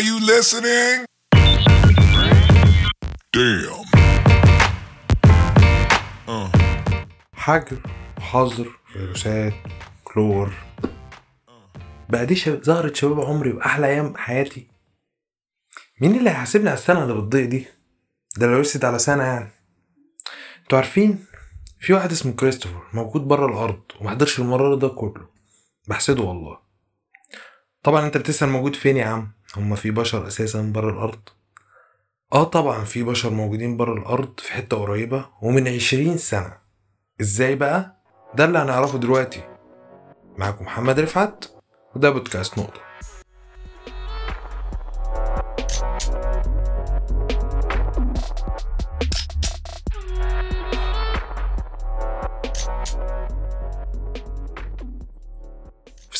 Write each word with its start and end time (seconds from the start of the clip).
Are 0.00 0.08
you 0.12 0.18
listening? 0.34 0.98
Damn. 3.36 3.86
حجر 7.34 7.80
حظر 8.20 8.68
فيروسات 8.92 9.52
كلور. 10.04 10.52
بقى 12.08 12.26
دي 12.26 12.34
شب... 12.36 12.62
زهرة 12.62 12.92
شباب 12.94 13.20
عمري 13.20 13.52
وأحلى 13.52 13.86
أيام 13.86 14.16
حياتي. 14.16 14.68
مين 16.00 16.16
اللي 16.16 16.30
هيحاسبني 16.30 16.68
على 16.68 16.78
السنة 16.78 17.02
اللي 17.02 17.14
بتضيع 17.14 17.44
دي؟ 17.44 17.66
ده 18.36 18.46
لو 18.46 18.58
رست 18.58 18.84
على 18.84 18.98
سنة 18.98 19.22
يعني. 19.24 19.50
أنتوا 20.62 20.78
عارفين 20.78 21.24
في 21.80 21.92
واحد 21.92 22.12
اسمه 22.12 22.32
كريستوفر 22.32 22.82
موجود 22.92 23.20
بره 23.20 23.46
الأرض 23.46 23.82
ومحضرش 24.00 24.38
المرار 24.38 24.74
ده 24.74 24.88
كله. 24.88 25.28
بحسده 25.88 26.22
والله. 26.22 26.58
طبعا 27.82 28.06
أنت 28.06 28.16
بتسأل 28.16 28.48
موجود 28.48 28.76
فين 28.76 28.96
يا 28.96 29.04
عم؟ 29.06 29.39
هما 29.56 29.76
في 29.76 29.90
بشر 29.90 30.26
أساسا 30.26 30.62
بره 30.62 30.90
الأرض. 30.90 31.20
آه 32.32 32.44
طبعا 32.44 32.84
في 32.84 33.02
بشر 33.02 33.30
موجودين 33.30 33.76
بره 33.76 33.92
الأرض 33.94 34.40
في 34.40 34.52
حتة 34.52 34.76
قريبة 34.76 35.26
ومن 35.42 35.68
عشرين 35.68 36.16
سنة. 36.18 36.58
إزاي 37.20 37.54
بقى؟ 37.54 38.02
ده 38.34 38.44
اللي 38.44 38.58
هنعرفه 38.58 38.98
دلوقتي. 38.98 39.42
معاكم 40.38 40.64
محمد 40.64 41.00
رفعت 41.00 41.44
وده 41.94 42.10
بودكاست 42.10 42.58
نقطة. 42.58 42.80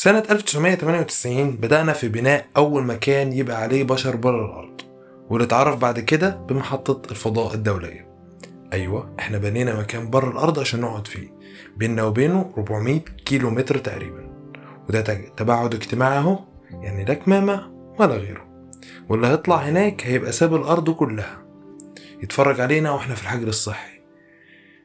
سنة 0.01 0.23
1998 0.31 1.51
بدأنا 1.51 1.93
في 1.93 2.07
بناء 2.07 2.45
أول 2.57 2.83
مكان 2.83 3.33
يبقى 3.33 3.61
عليه 3.61 3.83
بشر 3.83 4.15
بره 4.15 4.45
الأرض 4.45 4.81
واللي 5.29 5.45
اتعرف 5.45 5.77
بعد 5.79 5.99
كده 5.99 6.29
بمحطة 6.29 7.11
الفضاء 7.11 7.53
الدولية. 7.53 8.07
أيوة 8.73 9.15
إحنا 9.19 9.37
بنينا 9.37 9.79
مكان 9.79 10.09
بره 10.09 10.29
الأرض 10.31 10.59
عشان 10.59 10.81
نقعد 10.81 11.07
فيه. 11.07 11.29
بيننا 11.77 12.03
وبينه 12.03 12.53
400 12.57 12.99
كيلو 12.99 13.49
متر 13.49 13.77
تقريبا. 13.77 14.29
وده 14.89 15.01
تباعد 15.37 15.73
اجتماعي 15.73 16.17
أهو 16.17 16.39
يعني 16.71 17.05
لا 17.05 17.13
كمامة 17.13 17.71
ولا 17.99 18.15
غيره. 18.15 18.69
واللي 19.09 19.27
هيطلع 19.27 19.55
هناك 19.55 20.07
هيبقى 20.07 20.31
ساب 20.31 20.55
الأرض 20.55 20.89
كلها. 20.89 21.45
يتفرج 22.23 22.61
علينا 22.61 22.91
وإحنا 22.91 23.15
في 23.15 23.21
الحجر 23.21 23.47
الصحي. 23.47 24.01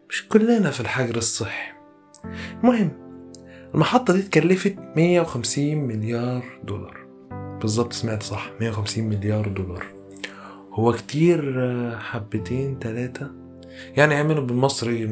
مش 0.09 0.29
كلنا 0.29 0.71
في 0.71 0.81
الحجر 0.81 1.17
الصحي. 1.17 1.73
المهم 2.62 3.06
المحطة 3.77 4.13
دي 4.13 4.21
اتكلفت 4.21 4.77
150 4.97 5.75
مليار 5.75 6.45
دولار. 6.65 7.07
بالظبط 7.61 7.93
سمعت 7.93 8.23
صح 8.23 8.51
150 8.61 9.05
مليار 9.05 9.49
دولار. 9.49 9.87
هو 10.73 10.93
كتير 10.93 11.55
آه، 11.59 11.99
حبتين 11.99 12.79
تلاتة؟ 12.79 13.31
يعني 13.97 14.15
اعملوا 14.15 14.45
بالمصري 14.45 15.07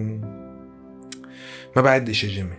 ما 1.76 1.82
بعدش 1.82 2.24
يا 2.24 2.28
جيمي. 2.28 2.56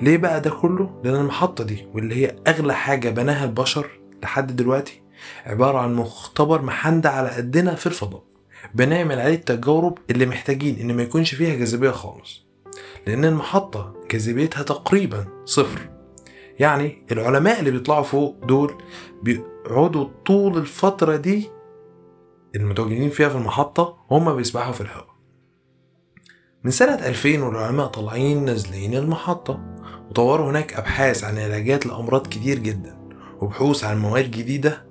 ليه 0.00 0.16
بقى 0.16 0.40
ده 0.40 0.50
كله؟ 0.50 1.00
لأن 1.04 1.14
المحطة 1.14 1.64
دي 1.64 1.86
واللي 1.94 2.14
هي 2.26 2.36
أغلى 2.46 2.74
حاجة 2.74 3.10
بناها 3.10 3.44
البشر 3.44 3.86
لحد 4.22 4.56
دلوقتي 4.56 5.02
عبارة 5.46 5.78
عن 5.78 5.94
مختبر 5.94 6.62
محندق 6.62 7.10
على 7.10 7.28
قدنا 7.28 7.74
في 7.74 7.86
الفضاء. 7.86 8.22
بنعمل 8.74 9.18
عليه 9.18 9.34
التجارب 9.34 9.98
اللي 10.10 10.26
محتاجين 10.26 10.80
إن 10.80 10.96
ما 10.96 11.02
يكونش 11.02 11.34
فيها 11.34 11.54
جاذبية 11.56 11.90
خالص. 11.90 12.44
لأن 13.06 13.24
المحطة 13.24 13.94
جاذبيتها 14.10 14.62
تقريبا 14.62 15.24
صفر. 15.44 15.90
يعني 16.58 17.06
العلماء 17.12 17.58
اللي 17.60 17.70
بيطلعوا 17.70 18.02
فوق 18.02 18.44
دول 18.44 18.72
بيقعدوا 19.22 20.08
طول 20.26 20.56
الفترة 20.58 21.16
دي 21.16 21.50
المتواجدين 22.56 23.10
فيها 23.10 23.28
في 23.28 23.36
المحطة 23.36 23.96
وهم 24.10 24.36
بيسبحوا 24.36 24.72
في 24.72 24.80
الهواء. 24.80 25.14
من 26.64 26.70
سنة 26.70 26.94
2000 27.06 27.42
والعلماء 27.42 27.86
طالعين 27.86 28.44
نازلين 28.44 28.94
المحطة 28.94 29.60
وطوروا 30.10 30.50
هناك 30.50 30.74
أبحاث 30.74 31.24
عن 31.24 31.38
علاجات 31.38 31.86
لأمراض 31.86 32.26
كتير 32.26 32.58
جدا 32.58 32.98
وبحوث 33.40 33.84
عن 33.84 33.98
مواد 33.98 34.30
جديدة 34.30 34.86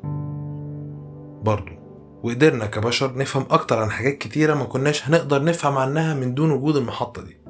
برضو. 1.44 1.72
وقدرنا 2.24 2.66
كبشر 2.66 3.18
نفهم 3.18 3.46
أكتر 3.52 3.80
عن 3.80 3.92
حاجات 3.92 4.18
كتيرة 4.18 4.54
ما 4.54 4.64
كناش 4.64 5.08
هنقدر 5.10 5.44
نفهم 5.44 5.78
عنها 5.78 6.14
من 6.14 6.34
دون 6.34 6.52
وجود 6.52 6.76
المحطة 6.76 7.22
دي. 7.24 7.43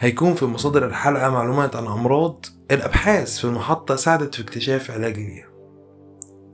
هيكون 0.00 0.34
في 0.34 0.44
مصادر 0.46 0.86
الحلقة 0.86 1.30
معلومات 1.30 1.76
عن 1.76 1.86
أمراض 1.86 2.44
الأبحاث 2.70 3.38
في 3.38 3.44
المحطة 3.44 3.96
ساعدت 3.96 4.34
في 4.34 4.42
اكتشاف 4.42 4.90
علاج 4.90 5.16
ليها 5.16 5.48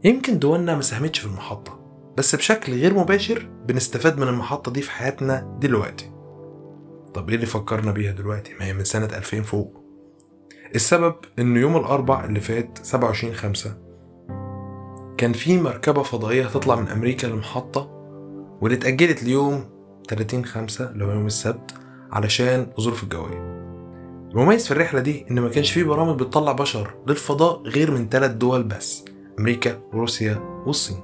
يمكن 0.05 0.39
دولنا 0.39 0.75
ما 0.75 0.83
ساهمتش 0.83 1.19
في 1.19 1.27
المحطة 1.27 1.81
بس 2.19 2.35
بشكل 2.35 2.73
غير 2.73 2.95
مباشر 2.95 3.49
بنستفاد 3.67 4.19
من 4.19 4.29
المحطة 4.29 4.73
دي 4.73 4.83
في 4.83 4.91
حياتنا 4.91 5.59
دلوقتي. 5.61 6.13
طب 7.15 7.29
إيه 7.29 7.35
اللي 7.37 7.47
فكرنا 7.47 7.93
بيها 7.93 8.13
دلوقتي؟ 8.13 8.55
ما 8.55 8.65
هي 8.67 8.73
من 8.73 8.85
سنة 8.85 9.05
2000 9.05 9.43
فوق. 9.43 9.85
السبب 10.75 11.15
ان 11.39 11.57
يوم 11.57 11.77
الأربع 11.77 12.25
اللي 12.25 12.41
فات 12.41 12.79
27 12.83 13.35
خمسة 13.35 13.79
كان 15.19 15.33
في 15.33 15.61
مركبة 15.61 16.03
فضائية 16.03 16.45
هتطلع 16.47 16.75
من 16.77 16.89
أمريكا 16.89 17.27
للمحطة 17.27 17.91
واللي 18.61 18.77
اتأجلت 18.79 19.23
ليوم 19.23 19.65
30 20.09 20.45
خمسة 20.45 20.91
اللي 20.91 21.05
هو 21.05 21.11
يوم 21.11 21.27
السبت 21.27 21.75
علشان 22.13 22.67
الظروف 22.79 23.03
الجوية. 23.03 23.57
المميز 24.31 24.65
في 24.67 24.71
الرحلة 24.71 25.01
دي 25.01 25.27
إن 25.31 25.41
ما 25.41 25.49
كانش 25.49 25.73
فيه 25.73 25.85
برامج 25.85 26.21
بتطلع 26.21 26.53
بشر 26.53 26.95
للفضاء 27.07 27.63
غير 27.63 27.91
من 27.91 28.09
ثلاث 28.09 28.31
دول 28.31 28.63
بس 28.63 29.05
أمريكا 29.39 29.81
وروسيا 29.93 30.63
والصين. 30.67 31.01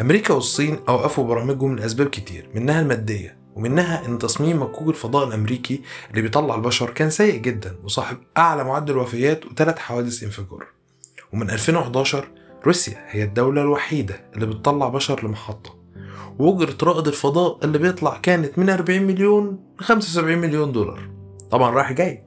أمريكا 0.00 0.34
والصين 0.34 0.78
أوقفوا 0.88 1.24
برامجهم 1.24 1.76
لأسباب 1.76 2.06
كتير 2.08 2.50
منها 2.54 2.80
المادية 2.80 3.38
ومنها 3.56 4.06
إن 4.06 4.18
تصميم 4.18 4.62
مكوك 4.62 4.88
الفضاء 4.88 5.28
الأمريكي 5.28 5.82
اللي 6.10 6.22
بيطلع 6.22 6.54
البشر 6.54 6.90
كان 6.90 7.10
سيء 7.10 7.36
جدا 7.40 7.76
وصاحب 7.84 8.16
أعلى 8.36 8.64
معدل 8.64 8.96
وفيات 8.96 9.46
وثلاث 9.46 9.78
حوادث 9.78 10.22
إنفجار. 10.22 10.66
ومن 11.32 11.50
2011 11.50 12.28
روسيا 12.66 13.04
هي 13.08 13.24
الدولة 13.24 13.62
الوحيدة 13.62 14.30
اللي 14.34 14.46
بتطلع 14.46 14.88
بشر 14.88 15.24
لمحطة. 15.26 15.77
وأجرة 16.38 16.76
رائد 16.82 17.06
الفضاء 17.06 17.58
اللي 17.64 17.78
بيطلع 17.78 18.18
كانت 18.18 18.58
من 18.58 18.70
40 18.70 19.02
مليون 19.02 19.58
ل 19.80 19.84
75 19.84 20.38
مليون 20.38 20.72
دولار. 20.72 21.10
طبعا 21.50 21.70
رايح 21.70 21.92
جاي. 21.92 22.22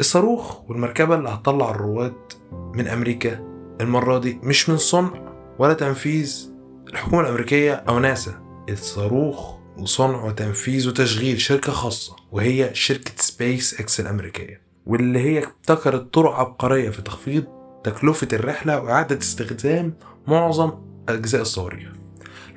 الصاروخ 0.00 0.70
والمركبة 0.70 1.14
اللي 1.14 1.28
هتطلع 1.28 1.70
الرواد 1.70 2.14
من 2.52 2.88
أمريكا 2.88 3.40
المرة 3.80 4.18
دي 4.18 4.40
مش 4.42 4.68
من 4.68 4.76
صنع 4.76 5.32
ولا 5.58 5.72
تنفيذ. 5.74 6.50
الحكومة 6.88 7.22
الأمريكية 7.22 7.72
أو 7.74 7.98
ناسا. 7.98 8.64
الصاروخ 8.68 9.54
وصنع 9.78 10.24
وتنفيذ 10.24 10.88
وتشغيل 10.88 11.40
شركة 11.40 11.72
خاصة 11.72 12.16
وهي 12.32 12.70
شركة 12.74 13.12
سبيس 13.16 13.80
إكس 13.80 14.00
الأمريكية 14.00 14.62
واللي 14.86 15.18
هي 15.18 15.44
ابتكرت 15.44 16.14
طرق 16.14 16.32
عبقرية 16.32 16.90
في 16.90 17.02
تخفيض 17.02 17.44
تكلفة 17.84 18.28
الرحلة 18.32 18.80
وإعادة 18.80 19.18
استخدام 19.18 19.94
معظم 20.26 20.72
أجزاء 21.08 21.42
الصواريخ. 21.42 21.88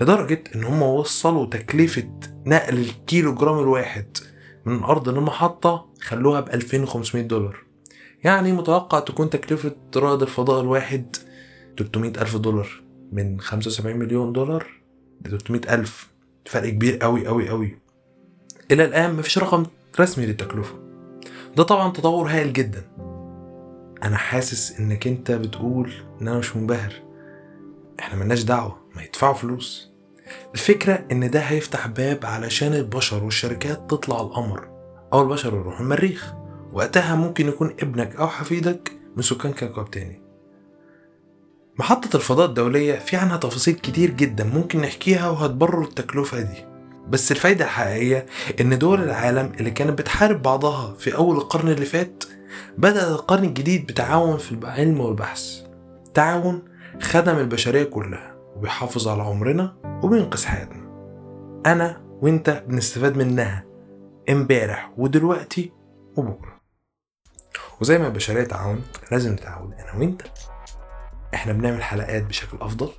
لدرجة 0.02 0.44
إن 0.56 0.64
هم 0.64 0.82
وصلوا 0.82 1.46
تكلفة 1.46 2.10
نقل 2.46 2.78
الكيلو 2.78 3.34
جرام 3.34 3.60
الواحد 3.60 4.18
من 4.66 4.76
الأرض 4.76 5.10
للمحطة 5.10 5.90
خلوها 6.02 6.40
ب 6.40 6.50
2500 6.50 7.24
دولار. 7.24 7.64
يعني 8.24 8.52
متوقع 8.52 9.00
تكون 9.00 9.30
تكلفة 9.30 9.76
رائد 9.96 10.22
الفضاء 10.22 10.62
الواحد 10.62 11.16
300 11.78 12.12
ألف 12.12 12.38
دولار. 12.38 12.84
من 13.12 13.40
75 13.40 13.98
مليون 13.98 14.34
دولار 14.34 14.68
ل 15.26 15.30
300 15.30 15.62
ألف. 15.74 16.10
فرق 16.46 16.70
كبير 16.70 16.98
قوي 16.98 17.28
قوي 17.28 17.50
قوي 17.50 17.78
إلى 18.72 18.86
الآن 18.86 19.16
مفيش 19.16 19.38
رقم 19.38 19.66
رسمي 20.00 20.26
للتكلفة. 20.26 20.76
ده 21.58 21.64
طبعا 21.64 21.92
تطور 21.92 22.28
هائل 22.30 22.54
جدا. 22.54 22.84
أنا 24.04 24.18
حاسس 24.18 24.80
إنك 24.80 25.08
أنت 25.08 25.32
بتقول 25.32 25.92
إن 26.22 26.28
أنا 26.28 26.38
مش 26.38 26.56
منبهر. 26.56 26.94
إحنا 28.00 28.20
ملناش 28.20 28.44
دعوة 28.44 28.78
ما 28.96 29.04
يدفعوا 29.04 29.34
فلوس. 29.34 29.92
الفكرة 30.54 31.06
إن 31.12 31.32
ده 31.32 31.40
هيفتح 31.40 31.88
باب 31.88 32.26
علشان 32.26 32.74
البشر 32.74 33.24
والشركات 33.24 33.90
تطلع 33.90 34.22
القمر 34.22 34.68
أو 35.14 35.22
البشر 35.22 35.54
يروحوا 35.54 35.80
المريخ. 35.82 36.34
وقتها 36.74 37.16
ممكن 37.16 37.48
يكون 37.48 37.76
ابنك 37.82 38.16
أو 38.16 38.28
حفيدك 38.28 38.92
من 39.16 39.22
سكان 39.22 39.54
كوكب 39.54 39.92
تاني. 39.92 40.22
محطة 41.80 42.16
الفضاء 42.18 42.46
الدولية 42.46 43.00
في 43.00 43.16
عنها 43.16 43.38
تفاصيل 43.38 43.74
كتير 43.74 44.10
جدا 44.10 44.44
ممكن 44.44 44.82
نحكيها 44.82 45.30
وهتبرر 45.30 45.84
التكلفة 45.84 46.42
دي. 46.42 46.66
بس 47.10 47.32
الفايدة 47.32 47.66
الحقيقية 47.66 48.26
إن 48.62 48.78
دول 48.78 49.04
العالم 49.04 49.52
اللي 49.60 49.72
كانت 49.72 50.00
بتحارب 50.00 50.42
بعضها 50.42 50.94
في 51.00 51.16
أول 51.16 51.36
القرن 51.38 51.70
اللي 51.70 51.86
فات 51.86 52.24
بدأ 52.78 53.08
القرن 53.08 53.44
الجديد 53.44 53.88
بتعاون 53.88 54.38
في 54.38 54.52
العلم 54.52 55.00
والبحث. 55.00 55.62
تعاون 56.14 56.62
خدم 57.02 57.38
البشرية 57.38 57.84
كلها 57.84 58.36
وبيحافظ 58.56 59.08
على 59.08 59.24
عمرنا 59.24 59.76
وبينقذ 60.04 60.46
حياتنا. 60.46 60.84
أنا 61.66 62.02
وإنت 62.22 62.64
بنستفاد 62.68 63.18
منها 63.18 63.66
امبارح 64.30 64.92
ودلوقتي 64.98 65.72
وبكرة. 66.18 66.62
وزي 67.82 67.98
ما 67.98 68.08
البشرية 68.08 68.44
تعاونت 68.44 68.86
لازم 69.12 69.34
نتعاون 69.34 69.74
أنا 69.74 70.00
وإنت. 70.00 70.22
إحنا 71.34 71.54
بنعمل 71.54 71.84
حلقات 71.84 72.24
بشكل 72.24 72.58
أفضل 72.62 72.90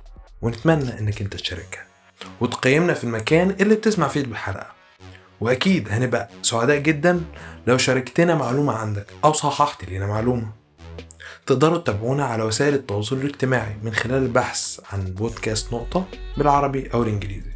ونتمنى 0.41 0.99
إنك 0.99 1.21
أنت 1.21 1.33
تشاركها. 1.33 1.85
وتقيمنا 2.41 2.93
في 2.93 3.03
المكان 3.03 3.49
اللي 3.49 3.75
بتسمع 3.75 4.07
فيه 4.07 4.21
الحلقة. 4.21 4.67
وأكيد 5.41 5.89
هنبقى 5.89 6.29
سعداء 6.41 6.77
جدا 6.79 7.21
لو 7.67 7.77
شاركتنا 7.77 8.35
معلومة 8.35 8.73
عندك 8.73 9.05
أو 9.23 9.33
صححت 9.33 9.89
لنا 9.89 10.07
معلومة. 10.07 10.64
تقدروا 11.45 11.77
تتابعونا 11.77 12.25
على 12.25 12.43
وسائل 12.43 12.73
التواصل 12.73 13.15
الاجتماعي 13.15 13.77
من 13.83 13.93
خلال 13.93 14.23
البحث 14.23 14.79
عن 14.93 15.05
بودكاست 15.05 15.73
نقطة 15.73 16.05
بالعربي 16.37 16.89
أو 16.93 17.03
الإنجليزي. 17.03 17.51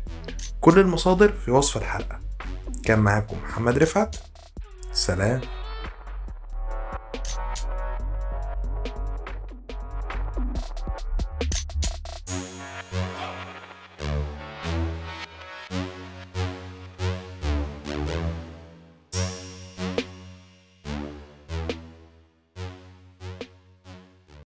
كل 0.62 0.80
المصادر 0.80 1.34
في 1.46 1.52
وصف 1.52 1.78
الحلقة. 1.78 2.20
كان 2.86 3.00
معاكم 3.00 3.38
محمد 3.44 3.78
رفعت. 3.78 4.16
سلام. 4.94 5.42